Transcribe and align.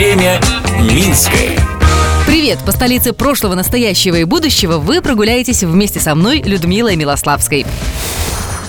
Время 0.00 0.40
Минское. 0.80 1.58
Привет! 2.26 2.58
По 2.64 2.72
столице 2.72 3.12
прошлого, 3.12 3.54
настоящего 3.54 4.14
и 4.14 4.24
будущего 4.24 4.78
вы 4.78 5.02
прогуляетесь 5.02 5.62
вместе 5.62 6.00
со 6.00 6.14
мной, 6.14 6.40
Людмилой 6.40 6.96
Милославской. 6.96 7.66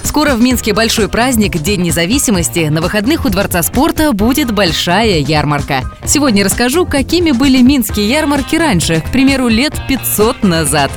Скоро 0.03 0.31
в 0.31 0.41
Минске 0.41 0.73
большой 0.73 1.07
праздник– 1.07 1.57
День 1.63 1.83
независимости. 1.83 2.67
На 2.67 2.81
выходных 2.81 3.23
у 3.23 3.29
Дворца 3.29 3.63
спорта 3.63 4.11
будет 4.11 4.51
большая 4.51 5.19
ярмарка. 5.19 5.83
Сегодня 6.05 6.43
расскажу, 6.43 6.85
какими 6.85 7.31
были 7.31 7.61
минские 7.61 8.09
ярмарки 8.09 8.57
раньше, 8.57 8.99
к 8.99 9.09
примеру, 9.09 9.47
лет 9.47 9.73
500 9.87 10.43
назад. 10.43 10.91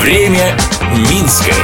Время 0.00 0.56
Минское. 0.96 1.54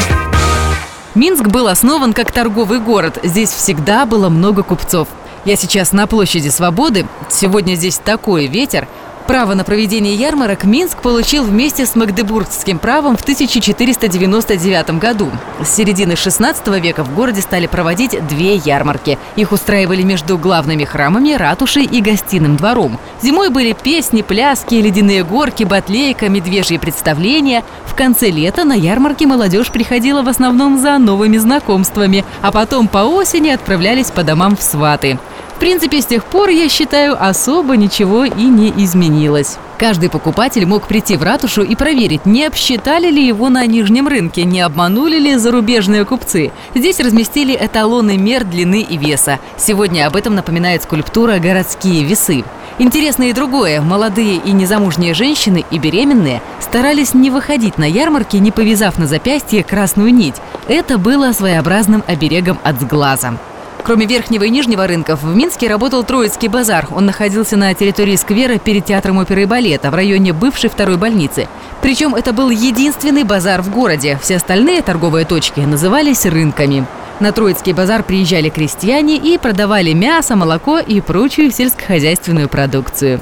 Минск 1.17 1.49
был 1.49 1.67
основан 1.67 2.13
как 2.13 2.31
торговый 2.31 2.79
город. 2.79 3.19
Здесь 3.25 3.51
всегда 3.51 4.07
было 4.07 4.29
много 4.29 4.63
купцов. 4.63 5.09
Я 5.45 5.57
сейчас 5.57 5.91
на 5.91 6.07
площади 6.07 6.51
Свободы. 6.51 7.05
Сегодня 7.29 7.75
здесь 7.75 7.99
такой 7.99 8.47
ветер. 8.47 8.87
Право 9.27 9.55
на 9.55 9.65
проведение 9.65 10.15
ярмарок 10.15 10.63
Минск 10.63 10.99
получил 10.99 11.43
вместе 11.43 11.85
с 11.85 11.97
Магдебургским 11.97 12.79
правом 12.79 13.17
в 13.17 13.23
1499 13.23 14.99
году. 15.01 15.31
С 15.65 15.75
середины 15.75 16.15
16 16.15 16.65
века 16.81 17.03
в 17.03 17.13
городе 17.15 17.41
стали 17.41 17.67
проводить 17.67 18.25
две 18.29 18.55
ярмарки. 18.57 19.19
Их 19.35 19.51
устраивали 19.51 20.03
между 20.03 20.39
главными 20.39 20.85
храмами, 20.85 21.33
ратушей 21.33 21.87
и 21.87 22.01
гостиным 22.01 22.57
двором. 22.57 23.01
Зимой 23.21 23.49
были 23.51 23.73
песни, 23.73 24.23
пляски, 24.23 24.77
ледяные 24.77 25.25
горки, 25.25 25.65
батлейка, 25.65 26.29
медвежьи 26.29 26.79
представления. 26.79 27.65
В 27.87 27.97
конце 27.97 28.31
лета 28.31 28.63
на 28.63 28.75
ярмарке 28.75 29.27
молодежь 29.27 29.73
приходила 29.73 30.23
в 30.23 30.29
основном 30.29 30.79
за 30.79 30.99
новыми 30.99 31.39
знакомствами, 31.39 32.25
а 32.43 32.53
потом 32.53 32.87
по 32.87 32.99
осени 32.99 33.51
отправлялись 33.51 34.13
по 34.13 34.23
домам 34.23 34.57
в 34.57 34.63
сваты 34.63 35.19
принципе, 35.63 36.03
с 36.03 36.07
тех 36.07 36.25
пор, 36.25 36.49
я 36.49 36.69
считаю, 36.69 37.17
особо 37.25 37.77
ничего 37.77 38.25
и 38.25 38.43
не 38.47 38.71
изменилось. 38.85 39.59
Каждый 39.79 40.11
покупатель 40.11 40.67
мог 40.67 40.89
прийти 40.89 41.17
в 41.17 41.23
ратушу 41.23 41.63
и 41.63 41.77
проверить, 41.77 42.27
не 42.27 42.45
обсчитали 42.47 43.09
ли 43.09 43.25
его 43.25 43.49
на 43.49 43.65
нижнем 43.65 44.09
рынке, 44.09 44.43
не 44.43 44.61
обманули 44.61 45.21
ли 45.21 45.37
зарубежные 45.37 46.05
купцы. 46.05 46.51
Здесь 46.75 46.99
разместили 46.99 47.55
эталоны 47.55 48.17
мер 48.17 48.43
длины 48.43 48.81
и 48.81 48.97
веса. 48.97 49.39
Сегодня 49.57 50.09
об 50.09 50.17
этом 50.17 50.35
напоминает 50.35 50.83
скульптура 50.83 51.39
«Городские 51.39 52.03
весы». 52.03 52.43
Интересно 52.81 53.31
и 53.31 53.33
другое. 53.33 53.81
Молодые 53.81 54.39
и 54.39 54.51
незамужние 54.51 55.15
женщины 55.15 55.65
и 55.71 55.79
беременные 55.79 56.43
старались 56.59 57.15
не 57.15 57.31
выходить 57.31 57.79
на 57.79 57.89
ярмарки, 57.89 58.37
не 58.39 58.51
повязав 58.51 58.99
на 58.99 59.07
запястье 59.07 59.63
красную 59.63 60.13
нить. 60.13 60.35
Это 60.67 60.99
было 60.99 61.31
своеобразным 61.33 62.03
оберегом 62.09 62.59
от 62.65 62.81
сглаза. 62.81 63.39
Кроме 63.85 64.07
Верхнего 64.07 64.45
и 64.45 64.51
Нижнего 64.51 64.87
рынков, 64.87 65.23
в 65.23 65.35
Минске 65.35 65.67
работал 65.67 66.05
Троицкий 66.05 66.47
базар. 66.47 66.87
Он 66.93 67.05
находился 67.05 67.57
на 67.57 67.75
территории 67.75 68.15
сквера 68.15 68.59
перед 68.59 68.85
театром 68.85 69.19
оперы 69.19 69.43
и 69.43 69.47
балета 69.47 69.91
в 69.91 69.95
районе 69.95 70.33
бывшей 70.33 70.71
второй 70.71 70.97
больницы. 70.97 71.49
Причем 71.81 72.15
это 72.15 72.33
был 72.33 72.51
единственный 72.51 73.25
базар 73.25 73.61
в 73.61 73.71
городе. 73.71 74.21
Все 74.23 74.37
остальные 74.37 74.83
торговые 74.83 75.27
точки 75.27 75.61
назывались 75.61 76.27
рынками. 76.27 76.87
На 77.21 77.33
Троицкий 77.33 77.73
базар 77.73 78.03
приезжали 78.03 78.49
крестьяне 78.49 79.17
и 79.17 79.39
продавали 79.39 79.93
мясо, 79.93 80.37
молоко 80.37 80.79
и 80.79 81.01
прочую 81.01 81.51
сельскохозяйственную 81.51 82.49
продукцию. 82.49 83.21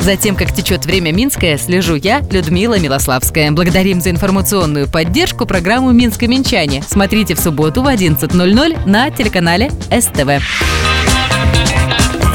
Затем, 0.00 0.34
как 0.34 0.52
течет 0.52 0.84
время 0.84 1.12
Минское, 1.12 1.56
слежу 1.58 1.94
я, 1.94 2.22
Людмила 2.30 2.78
Милославская. 2.78 3.52
Благодарим 3.52 4.00
за 4.00 4.10
информационную 4.10 4.88
поддержку 4.88 5.46
программу 5.46 5.92
«Минско-Минчане». 5.92 6.82
Смотрите 6.88 7.34
в 7.34 7.40
субботу 7.40 7.82
в 7.82 7.86
11.00 7.86 8.88
на 8.88 9.10
телеканале 9.10 9.70
СТВ. 9.90 10.42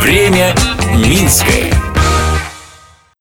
Время 0.02 0.56
Минское. 0.96 1.87